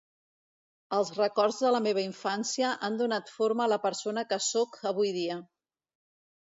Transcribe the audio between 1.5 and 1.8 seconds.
de